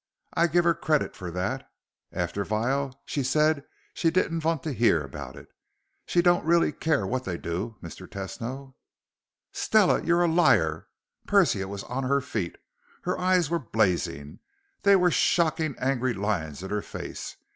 I 0.33 0.47
give 0.47 0.63
her 0.63 0.73
credit 0.73 1.15
for 1.15 1.29
that. 1.29 1.69
After 2.11 2.43
vile, 2.43 2.99
she 3.05 3.21
said 3.21 3.65
she 3.93 4.09
didn't 4.09 4.39
vant 4.39 4.63
to 4.63 4.73
hear 4.73 5.03
about 5.03 5.35
it. 5.35 5.49
She 6.07 6.23
don't 6.23 6.43
really 6.43 6.71
care 6.71 7.05
what 7.05 7.23
they 7.23 7.37
do, 7.37 7.75
Mr. 7.83 8.07
Tesno." 8.07 8.73
"Stella, 9.51 10.03
you 10.03 10.17
liar!" 10.25 10.87
Persia 11.27 11.67
was 11.67 11.83
on 11.83 12.03
her 12.05 12.19
feet. 12.19 12.57
Her 13.03 13.19
eyes 13.19 13.51
were 13.51 13.59
blazing. 13.59 14.39
There 14.81 14.97
were 14.97 15.11
shocking 15.11 15.75
angry 15.77 16.15
lines 16.15 16.63
in 16.63 16.71
her 16.71 16.81
face. 16.81 17.37